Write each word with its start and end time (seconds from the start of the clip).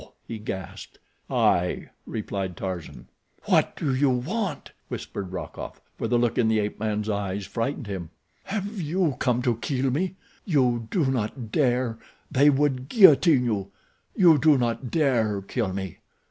he 0.27 0.39
gasped. 0.39 0.97
"I," 1.29 1.89
replied 2.07 2.57
Tarzan. 2.57 3.07
"What 3.43 3.75
do 3.75 3.93
you 3.93 4.09
want?" 4.09 4.71
whispered 4.87 5.31
Rokoff, 5.31 5.79
for 5.95 6.07
the 6.07 6.17
look 6.17 6.39
in 6.39 6.47
the 6.47 6.57
ape 6.57 6.79
man's 6.79 7.07
eyes 7.07 7.45
frightened 7.45 7.85
him. 7.85 8.09
"Have 8.45 8.81
you 8.81 9.15
come 9.19 9.43
to 9.43 9.57
kill 9.57 9.91
me? 9.91 10.15
You 10.43 10.87
do 10.89 11.05
not 11.05 11.51
dare. 11.51 11.99
They 12.31 12.49
would 12.49 12.89
guillotine 12.89 13.45
you. 13.45 13.69
You 14.15 14.39
do 14.39 14.57
not 14.57 14.89
dare 14.89 15.39
kill 15.43 15.71
me." 15.71 15.99